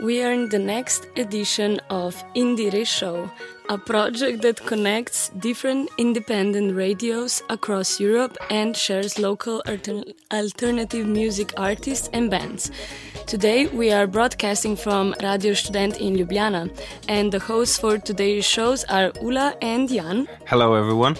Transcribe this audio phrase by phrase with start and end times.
[0.00, 3.28] We are in the next edition of IndieRE Show,
[3.68, 11.52] a project that connects different independent radios across Europe and shares local alter alternative music
[11.56, 12.70] artists and bands.
[13.26, 16.70] Today we are broadcasting from Radio Študent in Ljubljana,
[17.08, 20.28] and the hosts for today's shows are Ula and Jan.
[20.46, 21.16] Hello, everyone.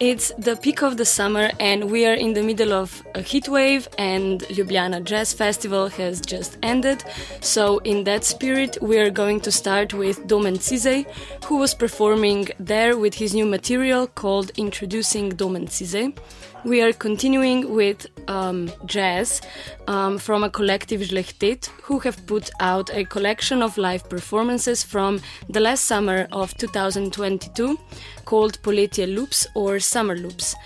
[0.00, 3.48] It's the peak of the summer, and we are in the middle of a heat
[3.48, 7.02] wave, and Ljubljana Jazz Festival has just ended.
[7.40, 11.04] So, in that spirit, we are going to start with Domen Cizej,
[11.46, 16.16] who was performing there with his new material called Introducing Domen Cizej.
[16.64, 19.40] We are continuing with um, jazz
[19.86, 25.20] um, from a collective Zhlehtet, who have put out a collection of live performances from
[25.48, 27.78] the last summer of 2022
[28.24, 30.56] called Poletje Loops or Summer Loops,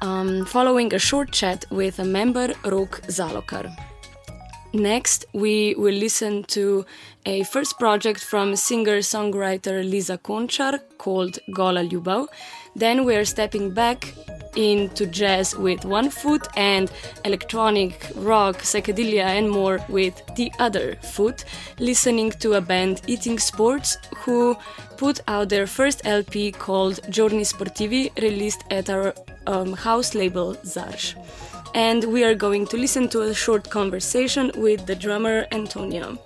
[0.00, 3.70] um, following a short chat with a member, Rok Zalokar.
[4.72, 6.84] Next, we will listen to
[7.26, 12.26] a first project from singer songwriter Liza Končar called Gola Ljubav.
[12.74, 14.12] Then we are stepping back
[14.56, 16.90] into jazz with one foot and
[17.24, 21.44] electronic, rock, psychedelia, and more with the other foot,
[21.78, 24.56] listening to a band Eating Sports who
[24.96, 29.14] put out their first LP called Giorni Sportivi, released at our
[29.46, 31.14] um, house label Zarš.
[31.74, 36.18] And we are going to listen to a short conversation with the drummer Antonio.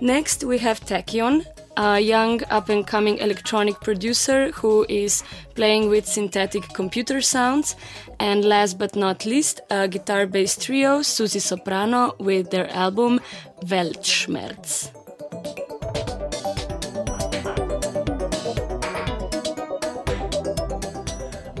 [0.00, 1.44] Next, we have Tachyon,
[1.78, 5.22] a young up and coming electronic producer who is
[5.54, 7.76] playing with synthetic computer sounds.
[8.18, 13.20] And last but not least, a guitar based trio, Suzi Soprano, with their album
[13.62, 14.97] Weltschmerz.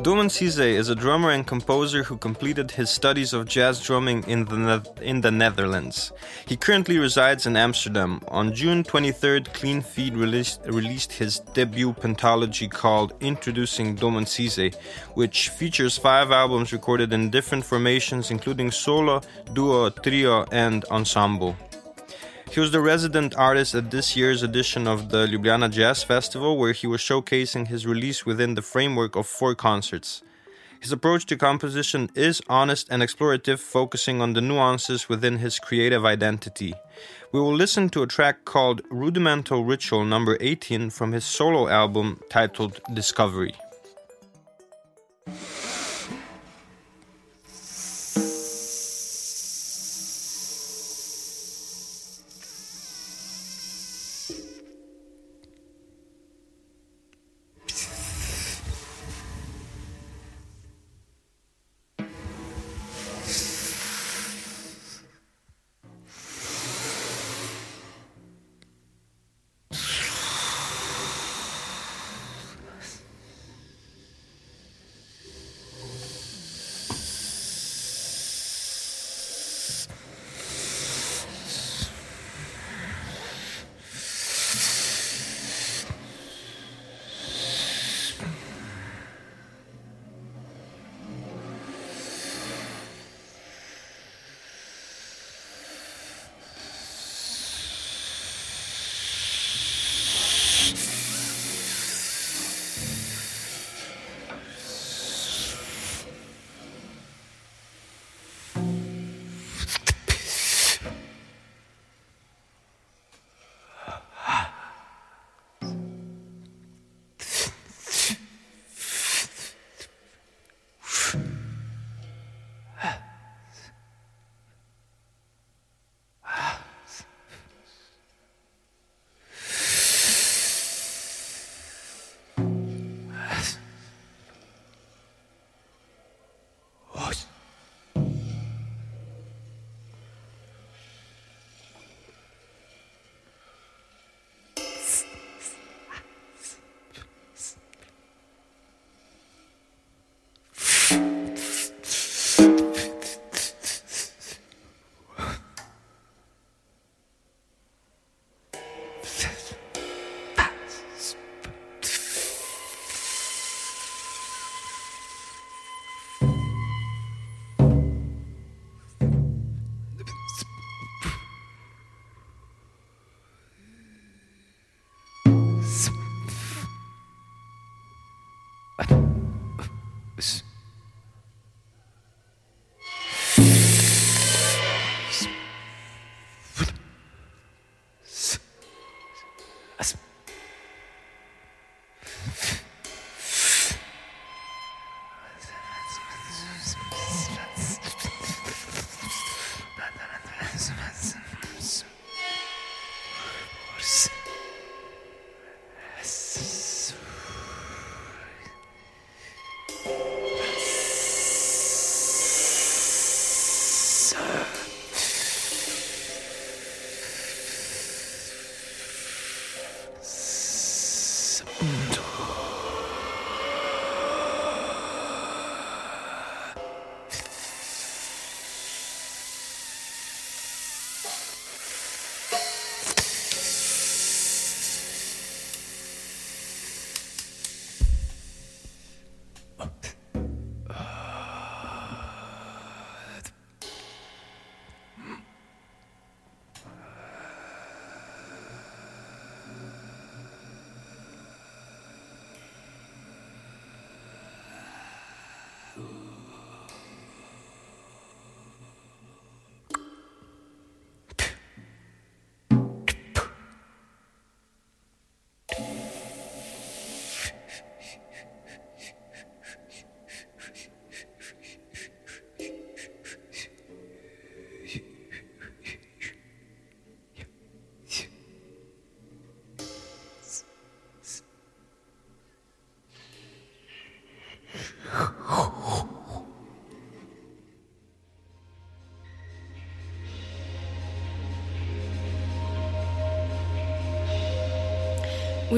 [0.08, 4.46] Domen Cizej is a drummer and composer who completed his studies of jazz drumming in
[4.46, 6.12] the, ne- in the Netherlands.
[6.46, 8.22] He currently resides in Amsterdam.
[8.28, 14.74] On June 23rd, Clean Feed released, released his debut pentology called Introducing Domen Cizej,
[15.12, 19.20] which features five albums recorded in different formations, including solo,
[19.52, 21.54] duo, trio, and ensemble.
[22.50, 26.72] He was the resident artist at this year's edition of the Ljubljana Jazz Festival, where
[26.72, 30.22] he was showcasing his release within the framework of four concerts.
[30.80, 36.04] His approach to composition is honest and explorative, focusing on the nuances within his creative
[36.04, 36.72] identity.
[37.32, 42.20] We will listen to a track called Rudimental Ritual number 18 from his solo album
[42.30, 43.54] titled Discovery.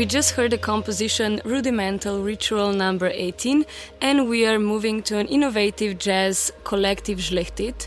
[0.00, 3.67] We just heard the composition Rudimental Ritual number 18,
[4.00, 7.87] and we are moving to an innovative jazz collective Zhlehtet,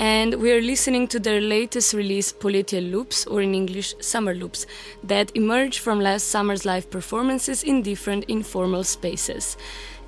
[0.00, 4.66] and we are listening to their latest release, Poletje Loops, or in English, Summer Loops,
[5.04, 9.56] that emerged from last summer's live performances in different informal spaces.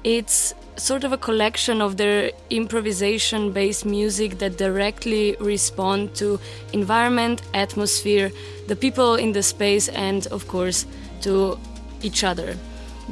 [0.03, 6.41] It's sort of a collection of their improvisation based music that directly respond to
[6.73, 8.33] environment, atmosphere,
[8.67, 10.85] the people in the space, and of course,
[11.25, 11.59] to
[12.03, 12.57] each other.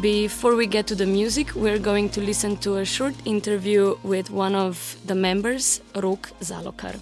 [0.00, 4.30] Before we get to the music, we're going to listen to a short interview with
[4.30, 6.98] one of the members, Rok Zalokar.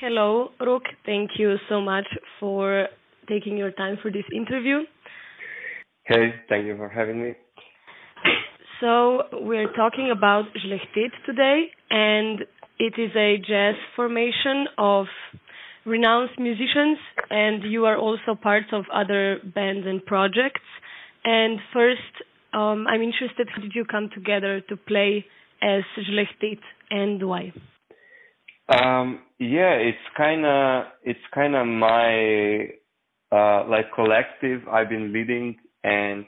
[0.00, 0.82] Hello, Rok.
[1.06, 2.06] Thank you so much
[2.40, 2.88] for
[3.28, 4.80] taking your time for this interview.
[6.04, 7.34] Hey, thank you for having me.
[8.80, 12.40] So, we're talking about Zhlehtet today, and
[12.78, 15.06] it is a jazz formation of
[15.86, 16.98] renowned musicians,
[17.30, 20.62] and you are also part of other bands and projects.
[21.24, 22.00] And first,
[22.52, 25.24] um, I'm interested, how did you come together to play
[25.62, 26.60] as Zhlehtet
[26.90, 27.52] and why?
[28.68, 32.68] Um, yeah, it's kind of it's kind of my
[33.30, 36.24] uh, like collective I've been leading, and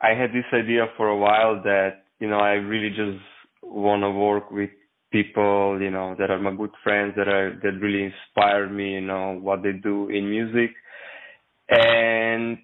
[0.00, 3.22] I had this idea for a while that you know I really just
[3.62, 4.70] want to work with
[5.14, 9.00] people, you know, that are my good friends that are that really inspire me, you
[9.00, 10.70] know, what they do in music.
[11.70, 12.58] And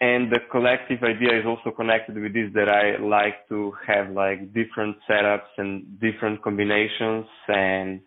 [0.00, 4.52] and the collective idea is also connected with this that I like to have like
[4.52, 8.00] different setups and different combinations and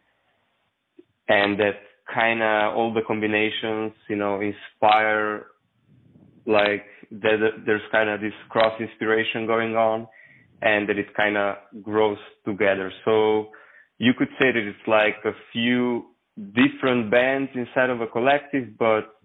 [1.29, 1.77] and that
[2.13, 5.47] kind of all the combinations, you know, inspire
[6.45, 10.05] like that there's kind of this cross inspiration going on
[10.61, 12.91] and that it kind of grows together.
[13.05, 13.51] So
[13.97, 16.05] you could say that it's like a few
[16.53, 19.15] different bands inside of a collective, but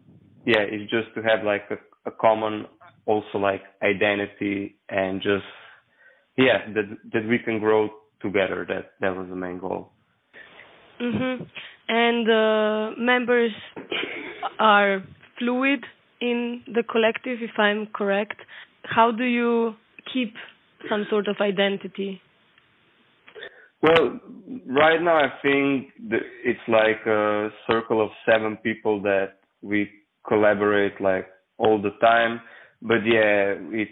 [0.47, 2.67] yeah, it's just to have like a, a common
[3.07, 5.45] also like identity and just
[6.37, 7.89] yeah that that we can grow
[8.23, 8.65] together.
[8.69, 9.93] That that was the main goal.
[11.01, 11.47] Mhm.
[11.89, 13.53] And uh, members
[14.59, 15.03] are
[15.39, 15.85] fluid
[16.21, 18.37] in the collective, if I'm correct.
[18.85, 19.75] How do you
[20.13, 20.35] keep
[20.89, 22.21] some sort of identity?
[23.83, 24.21] Well,
[24.67, 29.89] right now I think it's like a circle of seven people that we
[30.27, 31.27] collaborate like
[31.59, 32.41] all the time.
[32.83, 33.91] But yeah, it's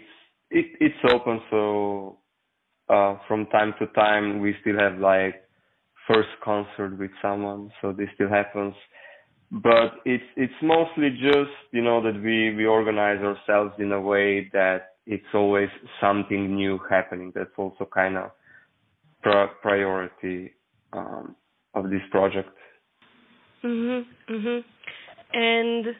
[0.51, 2.19] it, it's open, so
[2.89, 5.35] uh, from time to time we still have like
[6.07, 8.73] first concert with someone, so this still happens.
[9.51, 14.49] But it's it's mostly just you know that we we organize ourselves in a way
[14.53, 15.69] that it's always
[16.01, 17.31] something new happening.
[17.35, 18.31] That's also kind of
[19.21, 20.53] priority
[20.93, 21.35] um,
[21.73, 22.49] of this project.
[23.63, 24.63] Mhm, mhm.
[25.33, 25.95] And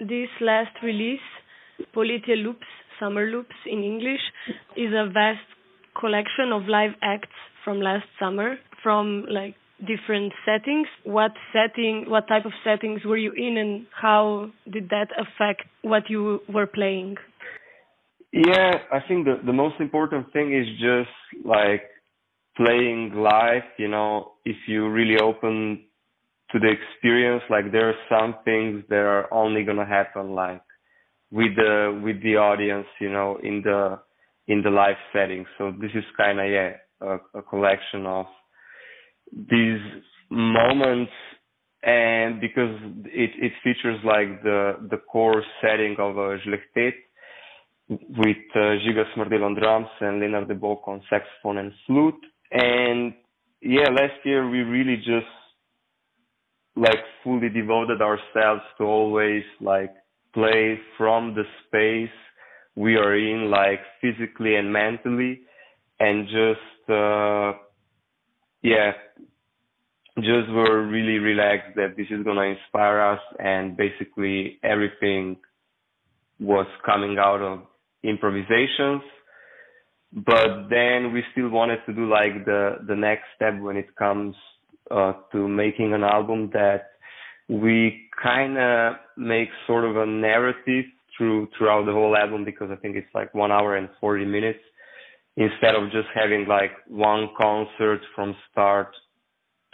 [0.00, 1.28] this last release,
[1.94, 2.66] Poletje Loops,
[2.98, 4.20] Summer Loops in English,
[4.76, 5.46] is a vast
[5.98, 9.54] collection of live acts from last summer, from like
[9.86, 10.88] different settings.
[11.04, 16.10] What setting, what type of settings were you in, and how did that affect what
[16.10, 17.16] you were playing?
[18.32, 21.82] Yeah, I think the the most important thing is just like
[22.58, 25.84] playing live, you know, if you really open
[26.50, 30.62] to the experience, like there are some things that are only gonna happen like
[31.30, 33.98] with the with the audience, you know, in the
[34.48, 35.46] in the live setting.
[35.56, 38.26] So this is kind of yeah a, a collection of
[39.32, 39.80] these
[40.30, 41.12] moments
[41.82, 42.74] and because
[43.06, 46.94] it, it features like the the core setting of a Zhlehtet
[47.88, 48.76] with uh,
[49.16, 53.14] Smrdel on drums and Leonard Debok on saxophone and flute and
[53.60, 55.26] yeah, last year we really just
[56.76, 59.92] like fully devoted ourselves to always like
[60.32, 62.14] play from the space
[62.76, 65.40] we are in, like physically and mentally,
[65.98, 67.52] and just uh,
[68.62, 68.92] yeah,
[70.16, 75.36] just were really relaxed that this is gonna inspire us, and basically everything
[76.38, 77.62] was coming out of
[78.04, 79.02] improvisations
[80.12, 84.34] but then we still wanted to do like the the next step when it comes
[84.90, 86.92] uh, to making an album that
[87.48, 90.84] we kind of make sort of a narrative
[91.16, 94.60] through throughout the whole album because I think it's like one hour and 40 minutes
[95.36, 98.94] instead of just having like one concert from start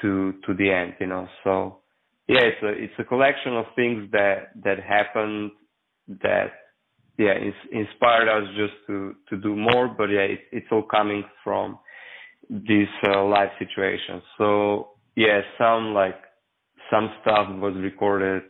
[0.00, 1.28] to to the end, you know.
[1.44, 1.78] So
[2.28, 5.52] yeah, it's a it's a collection of things that that happened
[6.22, 6.52] that
[7.18, 9.88] yeah, it's inspired us just to to do more.
[9.88, 11.78] But yeah, it, it's all coming from
[12.50, 14.22] these uh, live situations.
[14.38, 16.20] So yeah, some like
[16.90, 18.42] some stuff was recorded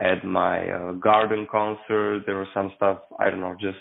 [0.00, 2.22] at my uh, garden concert.
[2.26, 3.78] There was some stuff I don't know, just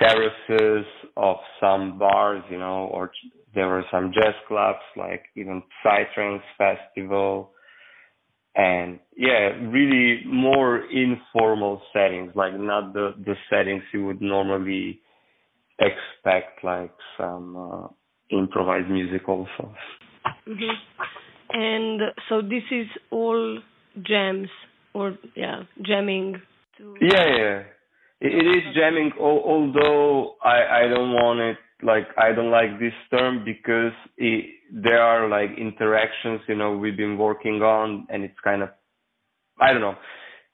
[0.00, 0.86] terraces
[1.16, 3.10] of some bars, you know, or
[3.54, 7.52] there were some jazz clubs, like even Psytrance Festival,
[8.54, 15.00] and yeah, really more informal settings, like not the the settings you would normally
[15.78, 17.86] expect, like some uh,
[18.36, 19.74] improvised music also.
[20.48, 21.02] Mm-hmm.
[21.52, 23.58] And so this is all
[24.02, 24.48] jams
[24.94, 26.40] or yeah, jamming.
[26.78, 26.94] To...
[27.00, 27.62] Yeah, yeah,
[28.20, 29.12] it, it is jamming.
[29.18, 35.00] Although I I don't want it like I don't like this term because it, there
[35.00, 38.70] are like interactions you know we've been working on and it's kind of
[39.60, 39.96] I don't know.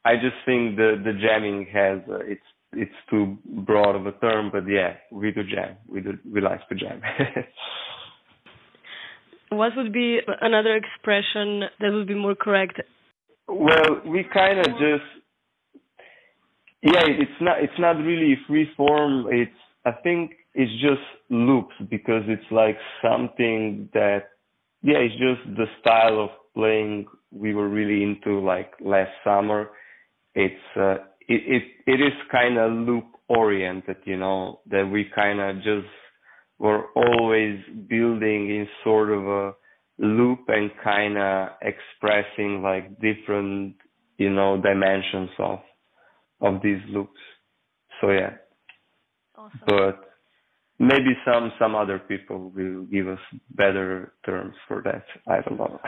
[0.05, 2.41] I just think the the jamming has uh, it's
[2.73, 5.77] it's too broad of a term, but yeah, we do jam.
[5.89, 7.01] We do we like to jam.
[9.51, 12.81] what would be another expression that would be more correct?
[13.49, 15.05] Well, we kind of just
[16.83, 19.27] yeah, it's not it's not really free form.
[19.31, 19.51] It's
[19.85, 24.31] I think it's just loops because it's like something that
[24.83, 29.69] yeah, it's just the style of playing we were really into like last summer.
[30.35, 30.95] It's uh,
[31.29, 35.93] it it it is kind of loop oriented, you know, that we kind of just
[36.59, 37.59] were always
[37.89, 39.53] building in sort of a
[39.99, 43.75] loop and kind of expressing like different,
[44.17, 45.59] you know, dimensions of
[46.41, 47.21] of these loops.
[48.01, 48.37] So yeah.
[49.37, 49.61] Awesome.
[49.67, 50.16] But
[50.87, 53.19] maybe some some other people will give us
[53.55, 55.05] better terms for that.
[55.27, 55.81] I don't know.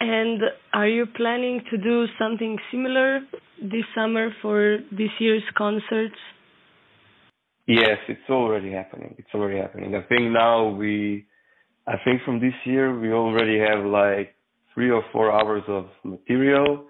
[0.00, 0.40] And
[0.72, 3.20] are you planning to do something similar
[3.60, 6.14] this summer for this year's concerts?
[7.66, 9.14] Yes, it's already happening.
[9.18, 9.94] It's already happening.
[9.94, 11.26] I think now we,
[11.86, 14.36] I think from this year we already have like
[14.72, 16.86] three or four hours of material.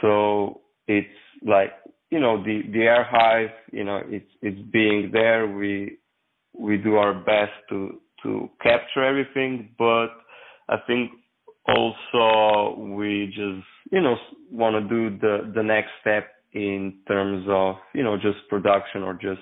[0.00, 1.06] So it's
[1.46, 1.70] like,
[2.10, 5.46] you know, the, the archive, you know, it's, it's being there.
[5.46, 5.98] We,
[6.58, 10.08] we do our best to, to capture everything, but
[10.68, 11.10] I think
[11.68, 14.16] also we just you know
[14.50, 19.14] want to do the the next step in terms of you know just production or
[19.14, 19.40] just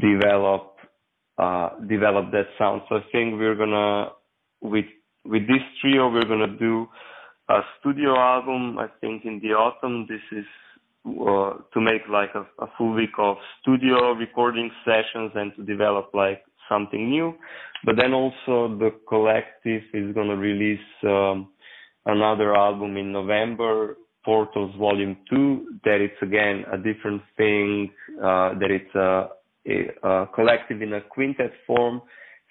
[0.00, 0.76] develop
[1.38, 4.10] uh develop that sound so i think we're gonna
[4.60, 4.84] with
[5.24, 6.86] with this trio we're gonna do
[7.48, 10.44] a studio album i think in the autumn this is
[11.04, 16.10] uh, to make like a, a full week of studio recording sessions and to develop
[16.14, 17.34] like something new.
[17.84, 21.48] But then also the collective is to release um,
[22.06, 28.70] another album in November, Portals Volume 2, that it's again a different thing, uh, that
[28.70, 29.30] it's a,
[29.66, 32.00] a, a collective in a quintet form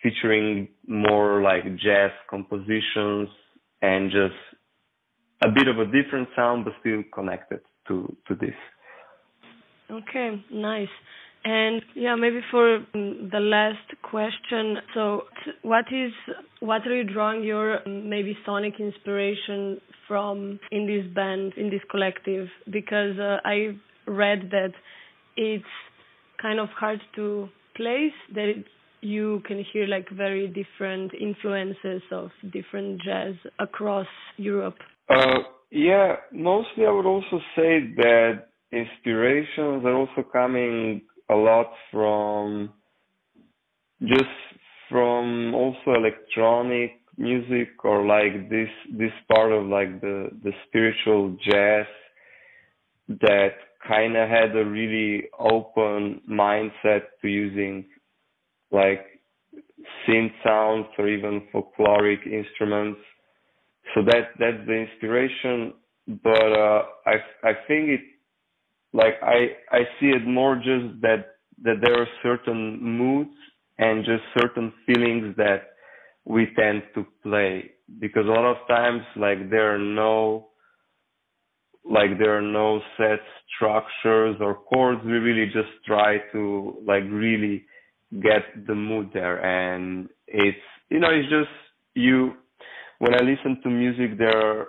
[0.03, 3.29] featuring more like jazz compositions
[3.81, 4.35] and just
[5.41, 8.55] a bit of a different sound, but still connected to, to this.
[9.91, 10.87] Okay, nice.
[11.43, 15.23] And yeah, maybe for mm, the last question, so
[15.63, 16.11] what is
[16.59, 21.81] what are you drawing your mm, maybe sonic inspiration from in this band, in this
[21.89, 22.47] collective?
[22.69, 23.75] Because uh, I
[24.07, 24.73] read that
[25.35, 25.63] it's
[26.39, 28.65] kind of hard to place that it,
[29.01, 34.07] you can hear like very different influences of different jazz across
[34.37, 34.77] Europe.
[35.09, 35.39] Uh,
[35.71, 42.73] yeah, mostly I would also say that inspirations are also coming a lot from
[44.01, 44.23] just
[44.89, 51.85] from also electronic music or like this this part of like the the spiritual jazz
[53.09, 53.51] that
[53.87, 57.85] kind of had a really open mindset to using
[58.71, 59.05] like
[60.07, 62.99] synth sounds or even folkloric instruments
[63.93, 65.73] so that that's the inspiration
[66.23, 68.01] but uh i i think it
[68.93, 73.35] like I I see it more just that that there are certain moods
[73.77, 75.73] and just certain feelings that
[76.25, 80.49] we tend to play because a lot of times like there are no
[81.89, 83.19] like there are no set
[83.55, 85.01] structures or chords.
[85.05, 87.65] We really just try to like really
[88.21, 90.57] get the mood there and it's
[90.89, 91.49] you know it's just
[91.93, 92.33] you
[93.01, 94.67] when i listen to music there are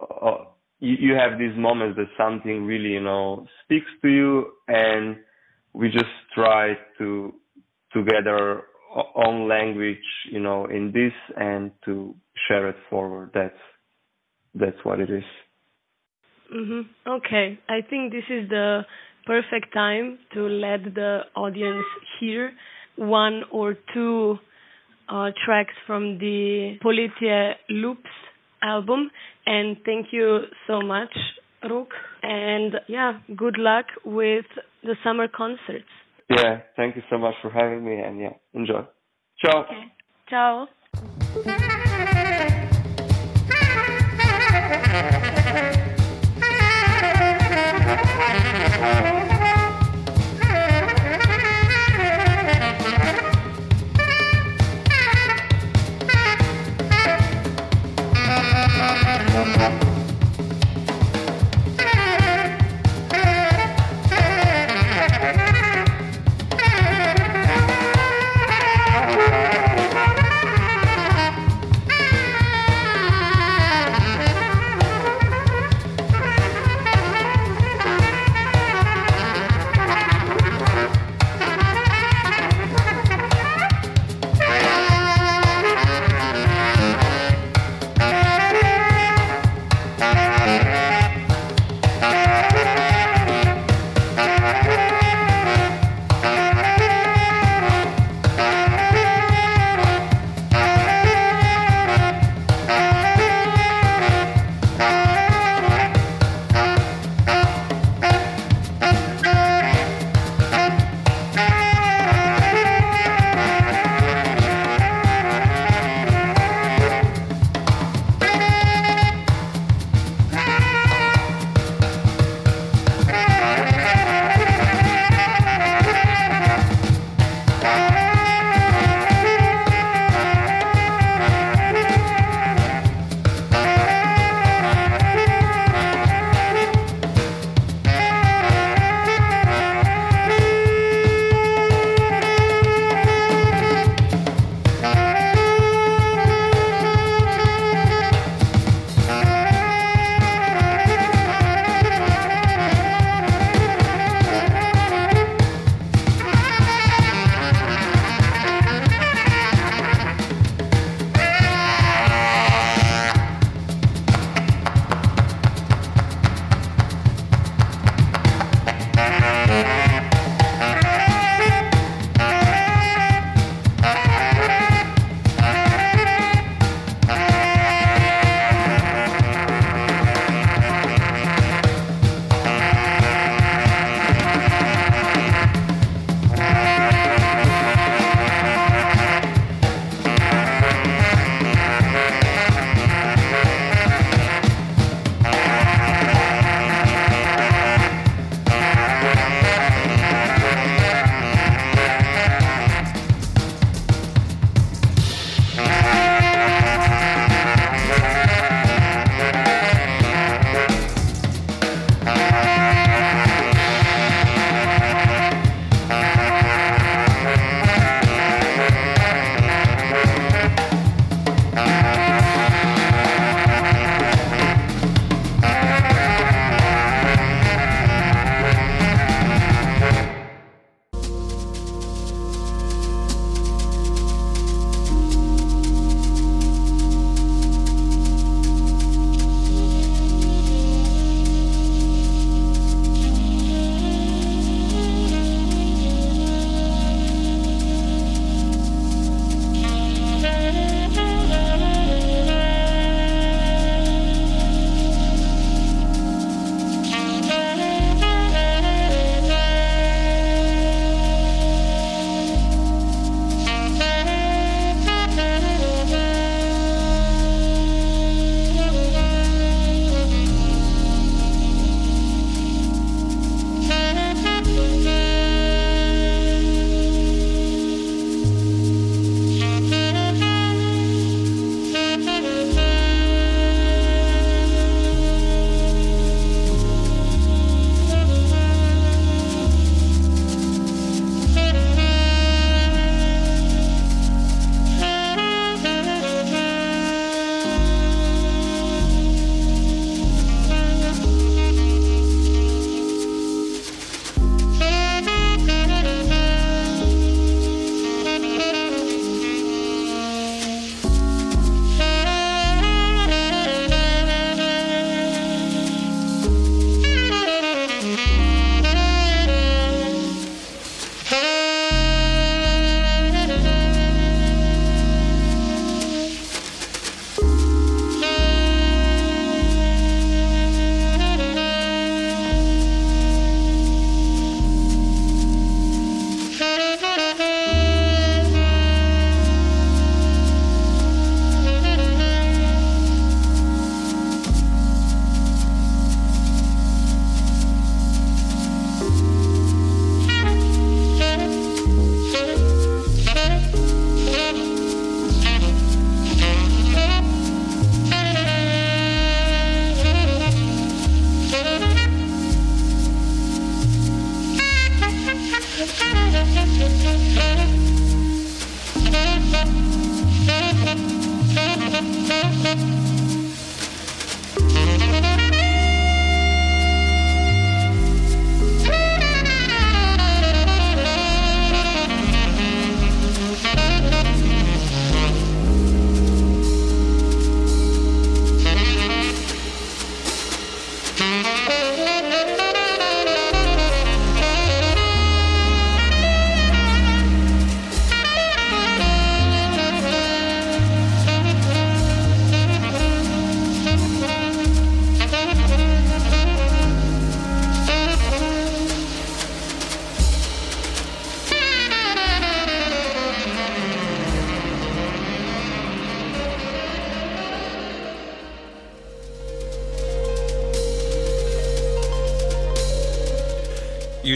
[0.00, 0.44] uh,
[0.80, 4.32] you, you have these moments that something really you know speaks to you
[4.68, 5.16] and
[5.72, 7.08] we just try to
[7.92, 8.64] to get our
[9.26, 12.14] own language you know in this and to
[12.48, 13.30] share it forward.
[13.34, 13.62] That's
[14.54, 15.24] that's what it is.
[16.54, 17.10] Mm-hmm.
[17.10, 17.58] okay.
[17.68, 18.82] I think this is the
[19.26, 21.84] perfect time to let the audience
[22.20, 22.52] hear
[22.96, 24.38] one or two
[25.08, 28.10] uh, tracks from the Poletje Loops
[28.62, 29.10] album.
[29.46, 31.14] And thank you so much,
[31.68, 31.88] Rok.
[32.22, 34.46] And yeah, good luck with
[34.82, 35.84] the summer concerts.
[36.30, 38.00] Yeah, thank you so much for having me.
[38.00, 38.84] And yeah, enjoy.
[39.44, 39.64] Ciao.
[39.64, 39.92] Okay.
[40.30, 40.68] Ciao.
[48.26, 49.33] Thank you.
[59.34, 59.93] Música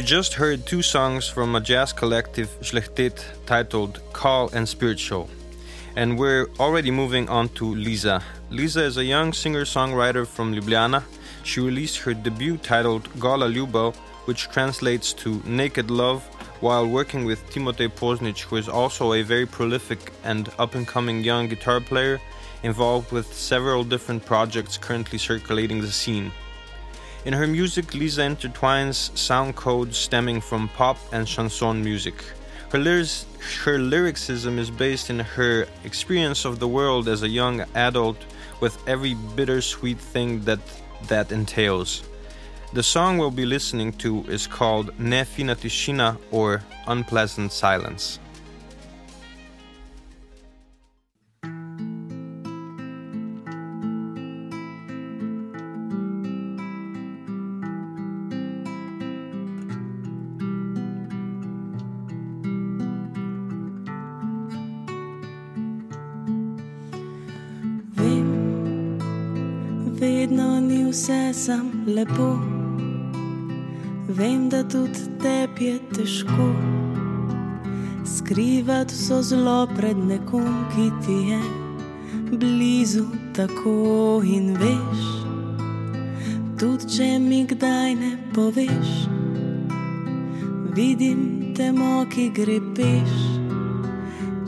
[0.08, 5.28] just heard two songs from a jazz collective Zhlehtet titled Call and Spiritual.
[5.96, 8.22] And we're already moving on to Liza.
[8.48, 11.02] Liza is a young singer songwriter from Ljubljana.
[11.42, 16.22] She released her debut titled Gola Ljubav, which translates to Naked Love,
[16.62, 21.22] while working with Timotej Poznic, who is also a very prolific and up and coming
[21.22, 22.18] young guitar player
[22.62, 26.32] involved with several different projects currently circulating the scene.
[27.24, 32.14] In her music, Liza intertwines sound codes stemming from pop and chanson music.
[32.70, 33.26] Her, lyrics,
[33.64, 38.18] her lyricism is based in her experience of the world as a young adult
[38.60, 40.60] with every bittersweet thing that
[41.08, 42.02] that entails.
[42.72, 48.18] The song we'll be listening to is called Ne fina tišina or Unpleasant Silence.
[71.48, 72.36] Sem lepo.
[74.08, 76.48] Vem, da tudi tebi je težko
[78.04, 81.40] skrivati so zelo pred nekom, ki ti je
[82.36, 85.08] blizu tako in veš.
[86.60, 88.94] Tudi če mi kdaj ne poveš,
[90.76, 93.20] vidim te moki grepeš,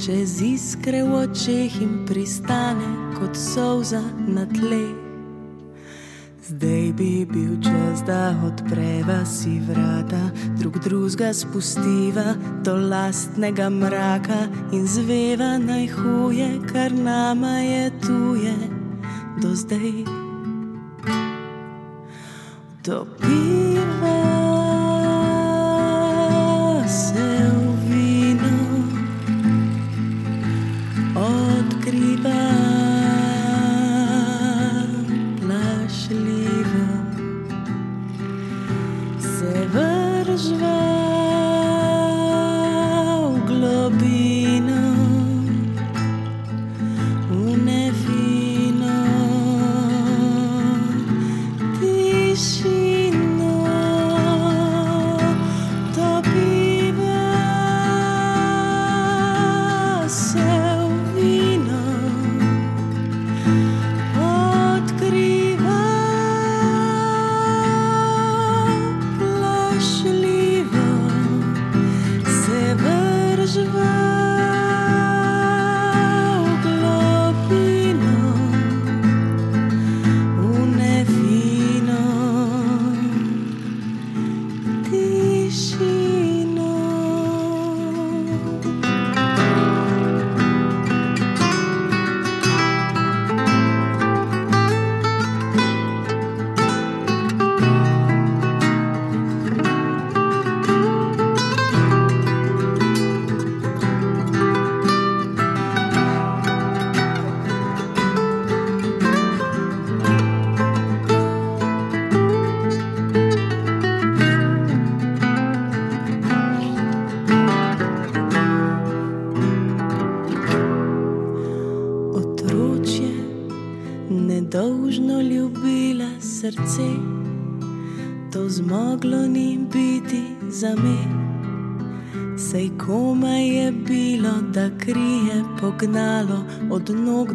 [0.04, 5.09] čez iskre v očeh in pristane kot solza na tleh.
[6.50, 12.34] Zdaj bi bil čas, da odpreva si vrata, drug drugega spustiva
[12.64, 18.54] do lastnega mraka in zveva najhuje, kar nama je tuje
[19.42, 20.04] do zdaj.
[22.82, 24.29] Topiva
[40.40, 40.89] 是吗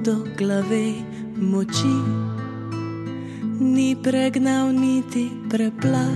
[0.05, 0.93] do glave
[1.33, 1.97] moči,
[3.57, 6.13] ni pregnal niti preplah,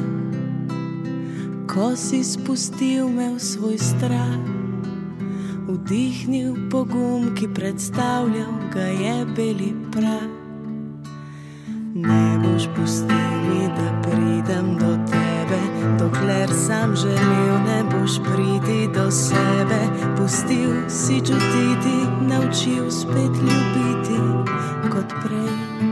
[1.65, 4.37] ko si spustil me v svoj strah.
[5.65, 10.29] Vdihnil pogum, ki predstavljal ga je beli prav.
[11.97, 14.88] Ne boš pustil mi, da pridem do
[16.09, 19.79] dokler sam želel, ne boš priti do sebe,
[20.17, 24.19] pustil si čutiti naučil spet ljubiti
[24.91, 25.88] kot prej.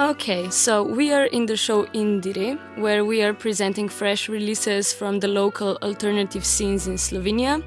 [0.00, 5.18] Okay, so we are in the show IndieRE, where we are presenting fresh releases from
[5.18, 7.64] the local alternative scenes in Slovenia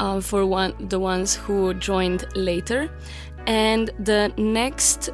[0.00, 2.90] uh, for one, the ones who joined later.
[3.46, 5.10] And the next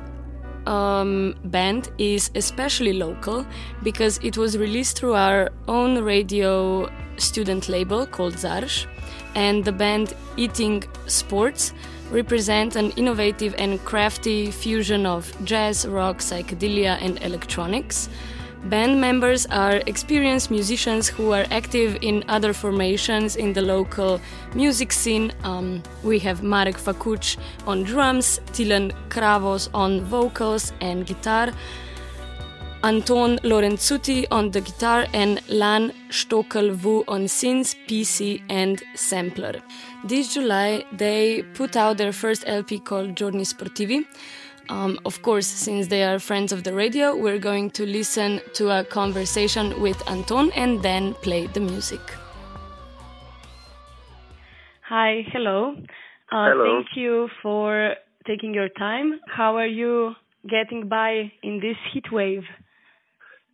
[0.66, 3.46] um, band is especially local
[3.82, 8.86] because it was released through our own radio student label called Zarš,
[9.34, 11.72] and the band Eating Sports
[12.10, 18.08] represent an innovative and crafty fusion of jazz, rock, psychedelia, and electronics.
[18.64, 24.20] Band members are experienced musicians who are active in other formations in the local
[24.54, 25.32] music scene.
[25.42, 31.52] Um, we have Marek Fakuch on drums, Tilen Kravos on vocals and guitar,
[32.84, 36.68] Anton Lorenzuti on the guitar, and Lan Stokel
[37.08, 39.54] on synths, PC, and sampler.
[40.04, 44.04] This July, they put out their first LP called Giorni Sportivi.
[44.68, 48.68] Um, of course, since they are friends of the radio, we're going to listen to
[48.68, 52.02] a conversation with Anton and then play the music.
[54.82, 55.74] Hi, hello.
[56.30, 56.82] Uh, hello.
[56.82, 57.94] Thank you for
[58.26, 59.20] taking your time.
[59.26, 60.12] How are you
[60.46, 62.44] getting by in this heat wave?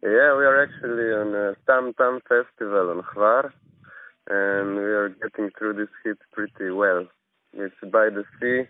[0.03, 3.53] Yeah, we are actually on a Tam Tam festival on Hvar,
[4.31, 7.07] and we are getting through this heat pretty well.
[7.53, 8.67] It's by the sea,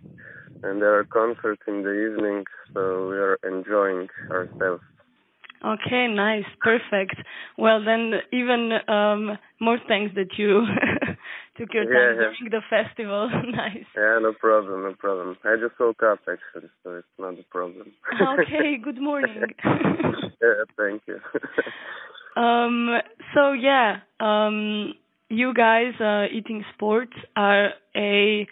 [0.65, 4.83] and there are concerts in the evening, so we are enjoying ourselves.
[5.65, 7.15] Okay, nice, perfect.
[7.57, 10.63] Well, then, even um, more thanks that you
[11.61, 13.31] took your time yeah, during the festival.
[13.53, 13.85] nice.
[13.97, 15.37] Yeah, no problem, no problem.
[15.45, 17.93] I just woke up actually, so it's not a problem.
[18.21, 19.43] okay, good morning.
[19.65, 21.19] yeah, thank you.
[22.43, 22.99] um.
[23.35, 23.99] So yeah.
[24.19, 24.95] Um.
[25.33, 28.49] You guys, uh, eating sports, are a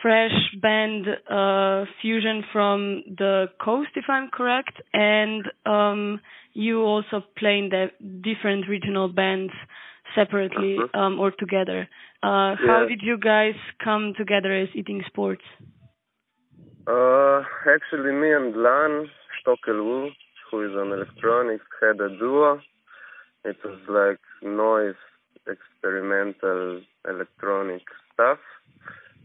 [0.00, 6.20] fresh band uh, fusion from the coast, if I'm correct, and um,
[6.52, 7.86] you also play in the
[8.22, 9.52] different regional bands
[10.14, 10.98] separately uh-huh.
[10.98, 11.88] um, or together.
[12.24, 12.56] Uh, yeah.
[12.66, 15.44] How did you guys come together as eating sports?
[16.86, 19.08] Uh, actually, me and Lan
[19.40, 20.10] Stokel
[20.50, 22.60] who is on electronics, had a duo.
[23.44, 24.94] It was like noise,
[25.46, 27.82] experimental electronic
[28.12, 28.38] stuff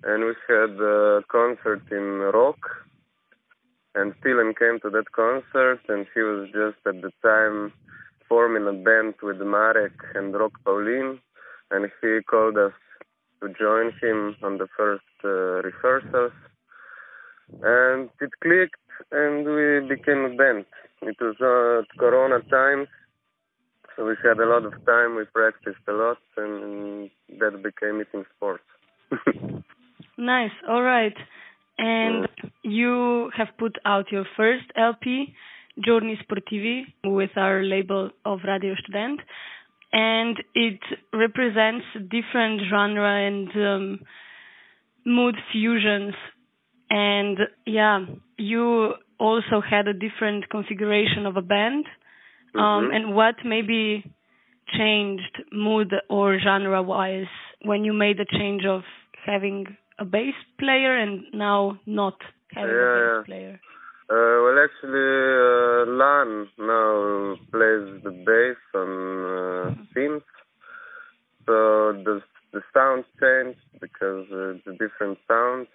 [0.04, 2.60] and we had a concert in Rock.
[3.96, 7.74] And Tilen came to that concert, and he was just at the time
[8.28, 11.20] forming a band with Marek and Rock Pauline,
[11.72, 12.74] and he called us
[13.42, 16.34] to join him on the first uh, rehearsals.
[17.62, 18.76] And it clicked,
[19.12, 20.66] and we became a band.
[21.02, 22.88] It was uh, Corona times,
[23.96, 25.16] so we had a lot of time.
[25.16, 28.64] We practiced a lot, and that became eating sports.
[30.20, 30.52] Nice.
[30.68, 31.16] All right.
[31.78, 32.28] And
[32.62, 35.34] you have put out your first LP,
[35.84, 39.20] Giorni Sportivi, with our label of Radio Študent.
[39.92, 40.80] And it
[41.14, 44.00] represents different genre and um,
[45.06, 46.14] mood fusions.
[46.90, 48.06] And yeah,
[48.38, 51.86] you also had a different configuration of a band.
[52.56, 52.96] Um, mm-hmm.
[52.96, 54.04] and what maybe
[54.78, 57.28] changed mood or genre wise
[57.64, 58.82] when you made the change of
[59.26, 59.66] having
[60.00, 62.16] a bass player and now not
[62.54, 63.60] having yeah, a bass player?
[64.12, 68.90] Uh, well, actually, uh, Lan now plays the bass on
[69.24, 70.24] uh, synth,
[71.46, 75.68] so the the sound changed because uh, it's a different sound,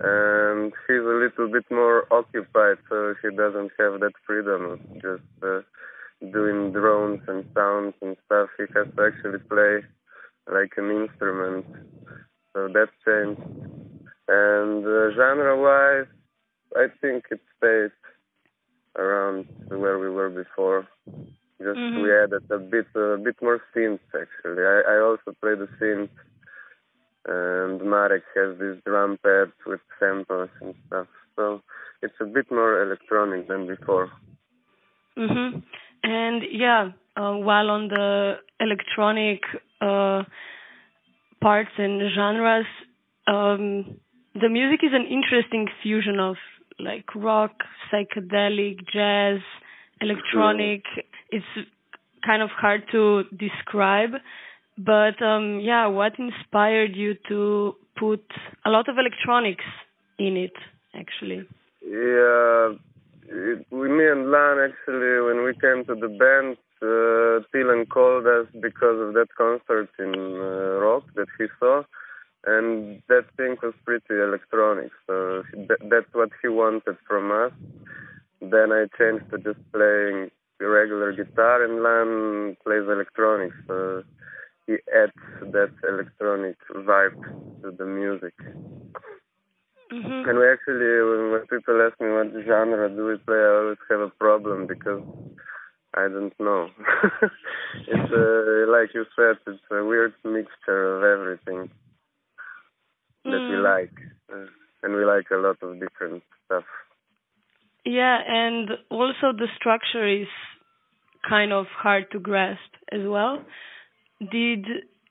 [0.00, 5.28] and he's a little bit more occupied, so he doesn't have that freedom of just
[5.42, 5.60] uh,
[6.32, 8.48] doing drones and sounds and stuff.
[8.56, 9.82] He has to actually play
[10.50, 11.66] like an instrument
[12.54, 13.42] so that changed.
[14.28, 16.06] And uh, genre-wise,
[16.76, 17.92] I think it stayed
[18.96, 20.86] around where we were before.
[21.58, 22.02] Just mm-hmm.
[22.02, 24.62] we added a bit a bit more synths actually.
[24.62, 26.08] I, I also play the synth,
[27.26, 31.06] and Marek has this drum pad with samples and stuff.
[31.36, 31.60] So
[32.02, 34.10] it's a bit more electronic than before.
[35.18, 35.62] Mhm.
[36.02, 39.42] And yeah, uh, while on the electronic
[39.82, 40.22] uh,
[41.42, 42.66] parts and genres,
[43.26, 44.00] um,
[44.34, 46.36] the music is an interesting fusion of
[46.78, 47.52] like rock,
[47.92, 49.40] psychedelic, jazz,
[50.00, 50.82] electronic.
[51.30, 51.44] It's
[52.24, 54.10] kind of hard to describe,
[54.76, 58.24] but um, yeah, what inspired you to put
[58.64, 59.64] a lot of electronics
[60.18, 60.52] in it,
[60.94, 61.46] actually?
[61.82, 62.74] Yeah,
[63.28, 68.26] it, with me and Lan, actually, when we came to the band, uh, Tilen called
[68.26, 71.82] us because of that concert in uh, rock that he saw
[72.46, 74.90] and that thing was pretty electronic.
[75.06, 75.44] So
[75.88, 77.52] that's what he wanted from us.
[78.40, 80.30] Then I changed to just playing
[80.60, 83.56] regular guitar, and Lan plays electronics.
[83.66, 84.02] So
[84.66, 85.12] he adds
[85.52, 87.22] that electronic vibe
[87.62, 88.34] to the music.
[89.92, 90.28] Mm-hmm.
[90.28, 90.99] And we actually
[108.40, 110.28] and also the structure is
[111.28, 113.42] kind of hard to grasp as well.
[114.20, 114.66] Did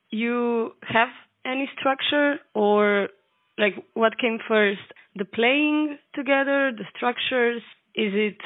[0.10, 1.10] you have
[1.46, 3.10] any structure or
[3.58, 4.86] like what came first?
[5.16, 7.62] The playing together, the structures?
[7.96, 8.42] Is it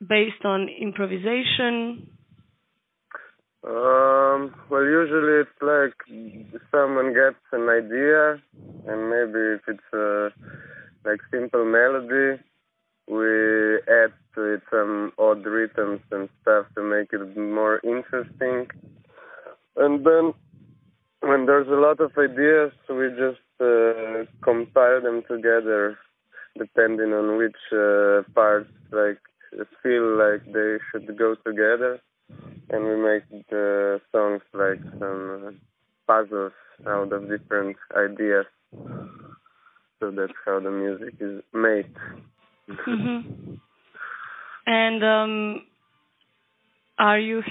[0.00, 2.08] based on improvisation?
[3.66, 5.96] Um, well, usually it's like
[6.70, 8.42] someone gets an idea,
[8.88, 10.30] and maybe if it's a
[11.04, 11.93] like simple melody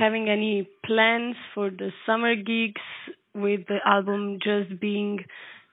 [0.03, 2.87] having any plans for the summer gigs
[3.33, 5.19] with the album just being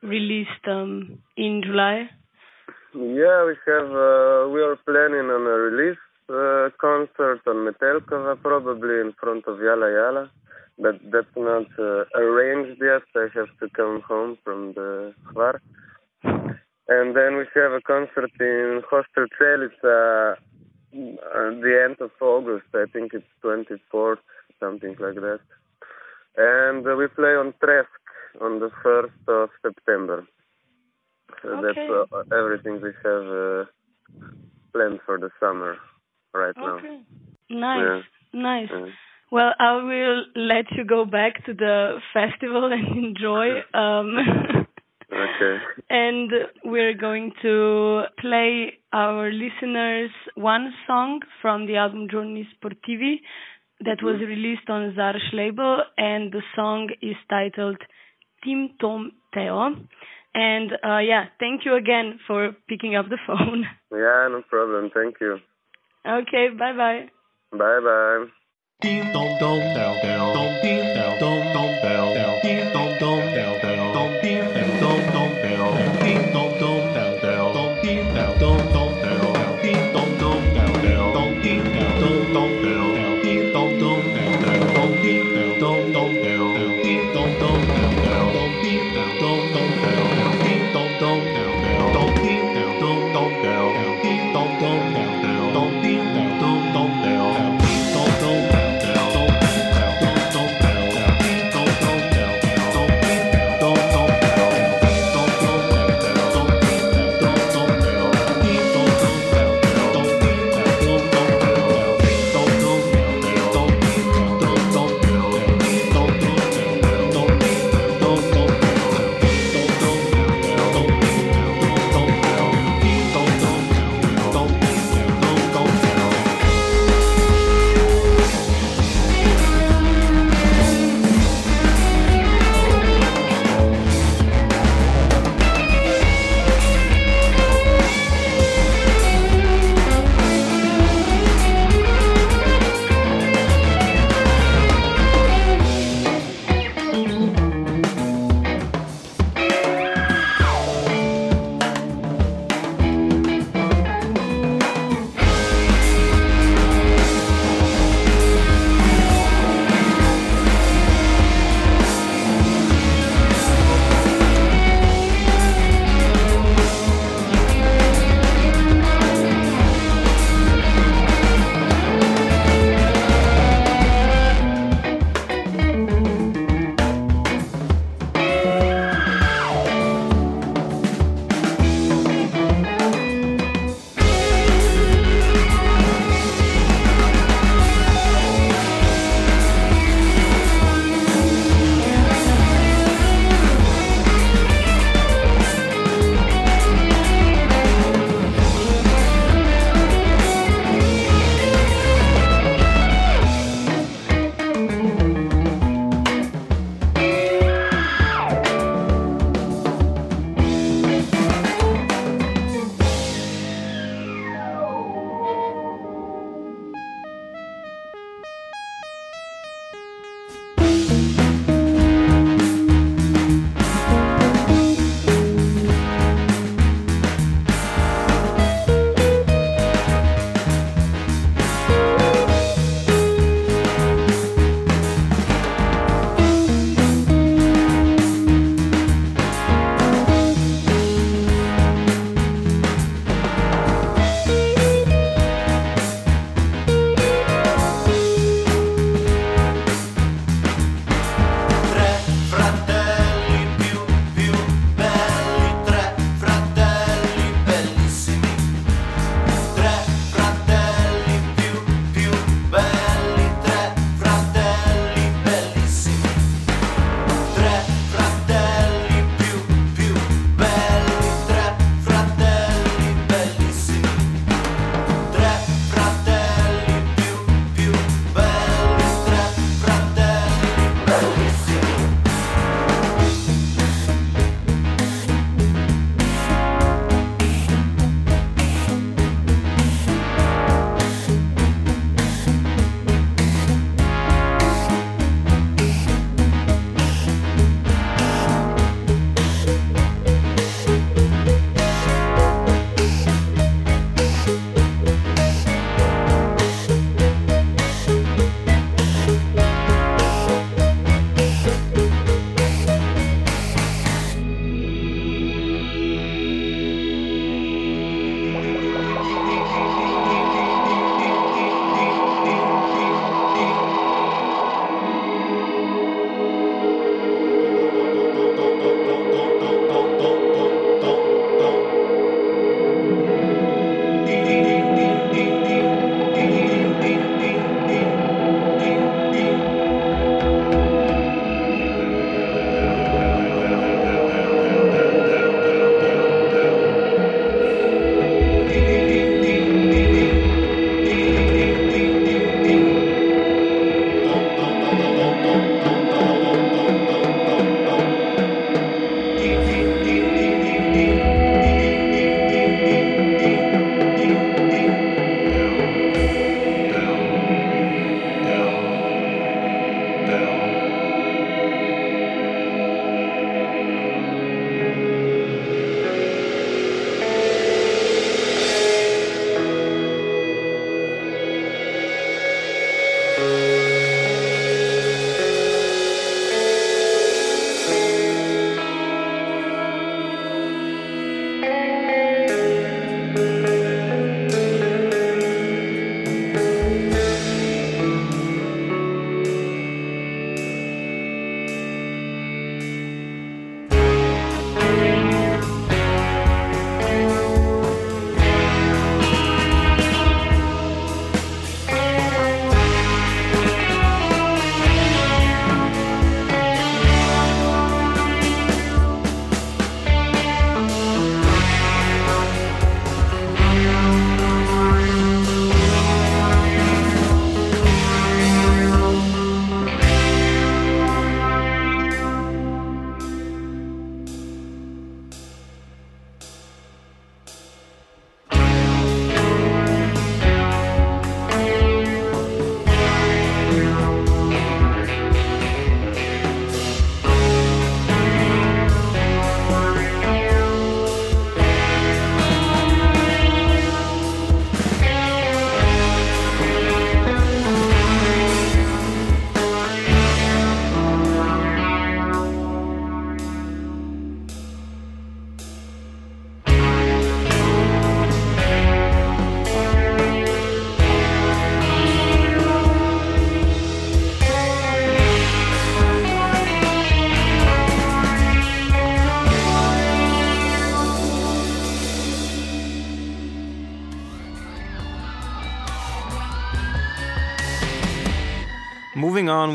[0.03, 2.09] released um, in July?
[2.95, 3.91] Yeah, we have.
[3.91, 9.59] Uh, we are planning on a release uh, concert on Metelkova, probably in front of
[9.59, 10.31] Jalla Jalla,
[10.78, 13.03] but that's not uh, arranged yet.
[13.16, 15.61] I have to come home from the Hvar.
[16.97, 19.26] And then we have a concert in Hostel
[19.85, 20.37] a
[20.93, 22.66] the end of August.
[22.74, 24.18] I think it's 24th,
[24.59, 25.41] something like that.
[26.36, 27.86] And we play on Tresk
[28.41, 30.26] on the 1st of September.
[31.43, 31.88] So okay.
[31.88, 33.64] that's everything we have uh,
[34.72, 35.76] planned for the summer
[36.34, 37.03] right okay.
[37.49, 37.76] now.
[37.76, 38.41] Nice, yeah.
[38.41, 38.68] nice.
[38.70, 38.86] Yeah.
[39.32, 43.61] Well, I will let you go back to the festival and enjoy.
[43.74, 44.16] Um,
[45.13, 45.57] Okay.
[45.89, 46.31] And
[46.65, 53.17] we're going to play our listeners one song from the album Giorni Sportivi
[53.81, 54.27] that was mm-hmm.
[54.27, 57.79] released on Zarš label, and the song is titled
[58.45, 59.75] Tim Tom Teo.
[60.33, 63.65] And uh, yeah, thank you again for picking up the phone.
[63.93, 64.93] Yeah, no problem.
[64.95, 65.39] Thank you.
[66.07, 67.11] Okay, bye bye.
[67.51, 68.27] Bye bye.
[68.81, 69.99] Ding dong dong, dong
[70.63, 73.60] ding dong dong, ding dong dong.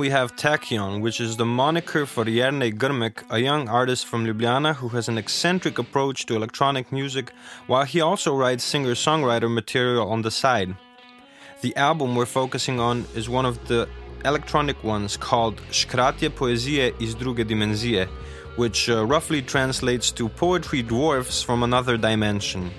[0.06, 4.76] We have Tachyon, which is the moniker for Jernej Grmek, a young artist from Ljubljana
[4.76, 7.34] who has an eccentric approach to electronic music,
[7.66, 10.76] while he also writes singer songwriter material on the side.
[11.62, 13.90] The album we're focusing on is one of the
[14.24, 18.08] electronic ones called Škratje poezije iz druge dimenzije,
[18.58, 22.70] which uh, roughly translates to poetry dwarfs from another dimension.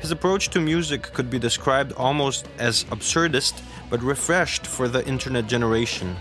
[0.00, 3.54] His approach to music could be described almost as absurdist,
[3.90, 6.14] but refreshed for the internet generation.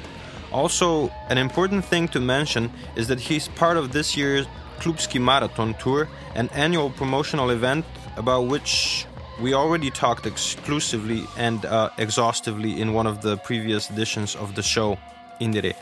[0.51, 4.45] Also, an important thing to mention is that he's part of this year's
[4.79, 7.85] Klubski Marathon Tour, an annual promotional event
[8.17, 9.05] about which
[9.41, 14.61] we already talked exclusively and uh, exhaustively in one of the previous editions of the
[14.63, 14.97] show,
[15.39, 15.73] IndieRE.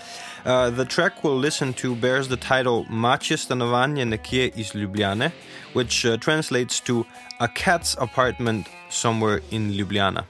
[0.46, 5.32] Uh, the track we'll listen to bears the title Mačje stanovanje nekje iz Ljubljane,
[5.74, 7.06] which uh, translates to
[7.40, 10.24] A Cat's Apartment Somewhere in Ljubljana.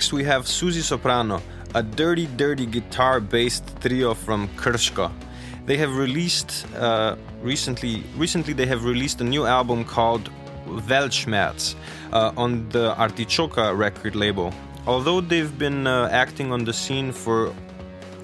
[0.00, 1.42] Next, we have Suzi Soprano,
[1.74, 5.12] a dirty, dirty guitar based trio from Krško.
[5.66, 8.02] They have released uh, recently.
[8.16, 10.30] Recently, they have released a new album called
[10.88, 11.74] Weltschmerz
[12.14, 14.54] uh, on the Artichoka record label.
[14.86, 17.54] Although they've been uh, acting on the scene for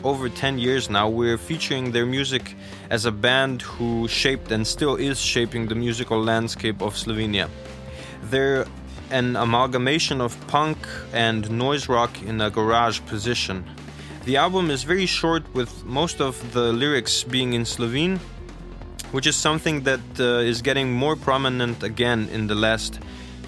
[0.03, 2.55] over 10 years now, we're featuring their music
[2.89, 7.51] as a band who shaped and still is shaping the musical landscape of Slovenia.
[8.31, 8.65] They're
[9.11, 10.79] an amalgamation of punk
[11.13, 13.65] and noise rock in a garage position.
[14.25, 18.19] The album is very short, with most of the lyrics being in Slovene,
[19.13, 22.99] which is something that uh, is getting more prominent again in the last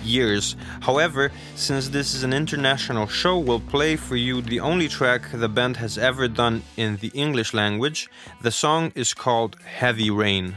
[0.04, 0.56] years.
[0.80, 5.48] However, since this is an international show, we'll play for you the only track the
[5.48, 8.08] band has ever done in the English language.
[8.42, 10.56] The song is called Heavy Rain.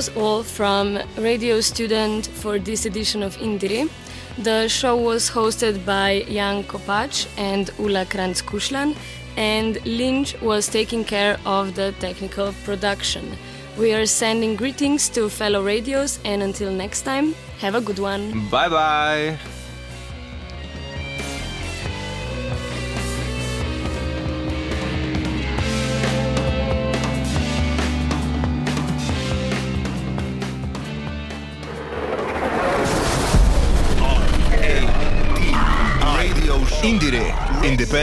[0.00, 3.90] Was all from Radio Študent for this edition of IndieRE.
[4.38, 8.96] The show was hosted by Jan Kopacz and Ula Kranz Kushlan,
[9.36, 13.36] and Lynch was taking care of the technical production.
[13.76, 18.48] We are sending greetings to fellow radios, and until next time, have a good one.
[18.48, 19.59] Bye bye.